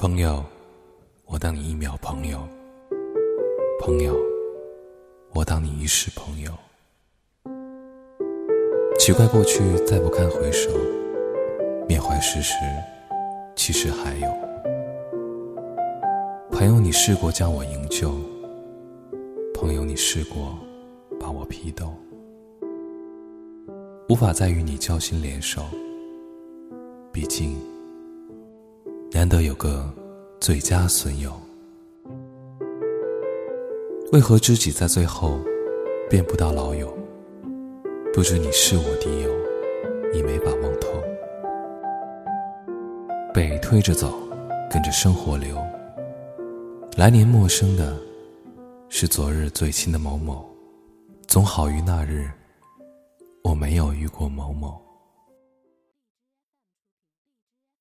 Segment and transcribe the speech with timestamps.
[0.00, 0.42] 朋友，
[1.26, 2.38] 我当你一秒朋友；
[3.82, 4.16] 朋友，
[5.34, 6.50] 我当你一世朋友。
[8.98, 10.70] 奇怪，过去再不堪回首，
[11.86, 12.54] 缅怀事实，
[13.54, 14.26] 其实还有。
[16.50, 18.08] 朋友，你试过将我营救；
[19.52, 20.58] 朋友，你试过
[21.20, 21.92] 把我批斗。
[24.08, 25.60] 无法再与你交心联手，
[27.12, 27.54] 毕竟
[29.20, 29.86] 难得有个
[30.40, 31.30] 最佳损友。
[34.12, 35.38] 为何知己在最后
[36.08, 36.90] 变不到老友？
[38.14, 39.30] 不知你是我敌友，
[40.14, 40.88] 已没把望透。
[43.34, 44.10] 被推着走，
[44.70, 45.54] 跟着生活流。
[46.96, 47.94] 来年陌生的，
[48.88, 50.48] 是昨日最亲的某某，
[51.26, 52.30] 总好于那日。
[53.44, 54.80] 我没有遇过某某。